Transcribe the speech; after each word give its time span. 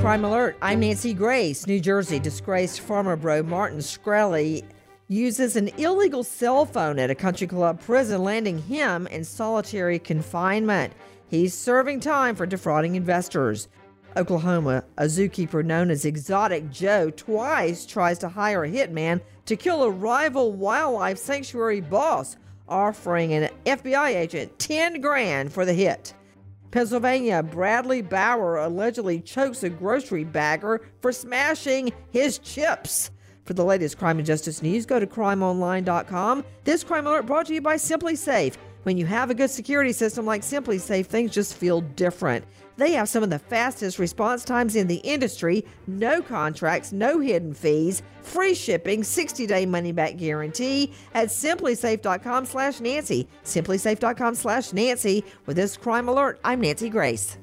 Crime 0.00 0.22
mm. 0.22 0.28
Alert. 0.28 0.56
I'm 0.62 0.78
mm. 0.78 0.86
Nancy 0.86 1.12
Grace. 1.12 1.66
New 1.66 1.78
Jersey 1.78 2.18
disgraced 2.18 2.80
pharma 2.80 3.20
bro 3.20 3.42
Martin 3.42 3.80
Shkreli 3.80 4.64
uses 5.08 5.56
an 5.56 5.68
illegal 5.76 6.24
cell 6.24 6.64
phone 6.64 6.98
at 6.98 7.10
a 7.10 7.14
country 7.14 7.46
club 7.46 7.82
prison, 7.82 8.24
landing 8.24 8.62
him 8.62 9.06
in 9.08 9.24
solitary 9.24 9.98
confinement. 9.98 10.94
He's 11.28 11.52
serving 11.52 12.00
time 12.00 12.34
for 12.34 12.46
defrauding 12.46 12.94
investors. 12.94 13.68
Oklahoma, 14.16 14.84
a 14.96 15.04
zookeeper 15.04 15.62
known 15.62 15.90
as 15.90 16.06
Exotic 16.06 16.70
Joe 16.70 17.10
twice 17.10 17.84
tries 17.84 18.18
to 18.20 18.28
hire 18.30 18.64
a 18.64 18.70
hitman 18.70 19.20
to 19.44 19.54
kill 19.54 19.82
a 19.82 19.90
rival 19.90 20.52
wildlife 20.52 21.18
sanctuary 21.18 21.82
boss, 21.82 22.38
offering 22.68 23.34
an 23.34 23.50
FBI 23.66 24.16
agent 24.16 24.58
10 24.58 25.02
grand 25.02 25.52
for 25.52 25.66
the 25.66 25.74
hit. 25.74 26.14
Pennsylvania, 26.70 27.42
Bradley 27.42 28.00
Bauer 28.00 28.58
allegedly 28.58 29.20
chokes 29.20 29.62
a 29.62 29.70
grocery 29.70 30.24
bagger 30.24 30.80
for 31.00 31.12
smashing 31.12 31.92
his 32.10 32.38
chips. 32.38 33.10
For 33.44 33.54
the 33.54 33.64
latest 33.64 33.98
crime 33.98 34.18
and 34.18 34.26
justice 34.26 34.62
news, 34.62 34.86
go 34.86 35.00
to 35.00 35.06
crimeonline.com. 35.06 36.44
This 36.62 36.84
crime 36.84 37.06
alert 37.06 37.26
brought 37.26 37.46
to 37.46 37.54
you 37.54 37.60
by 37.60 37.74
SimpliSafe. 37.74 38.54
When 38.82 38.96
you 38.96 39.04
have 39.06 39.28
a 39.28 39.34
good 39.34 39.50
security 39.50 39.92
system 39.92 40.24
like 40.24 40.40
SimpliSafe, 40.40 41.06
things 41.06 41.32
just 41.32 41.54
feel 41.54 41.82
different. 41.82 42.44
They 42.76 42.92
have 42.92 43.10
some 43.10 43.22
of 43.22 43.28
the 43.28 43.38
fastest 43.38 43.98
response 43.98 44.42
times 44.42 44.74
in 44.74 44.86
the 44.86 44.96
industry, 44.96 45.66
no 45.86 46.22
contracts, 46.22 46.92
no 46.92 47.20
hidden 47.20 47.52
fees, 47.52 48.02
free 48.22 48.54
shipping, 48.54 49.02
60-day 49.02 49.66
money-back 49.66 50.16
guarantee 50.16 50.94
at 51.12 51.28
simplisafe.com 51.28 52.46
slash 52.46 52.80
Nancy. 52.80 53.28
Simplisafe.com 53.44 54.34
slash 54.34 54.72
Nancy. 54.72 55.24
With 55.44 55.56
this 55.56 55.76
crime 55.76 56.08
alert, 56.08 56.40
I'm 56.42 56.62
Nancy 56.62 56.88
Grace. 56.88 57.36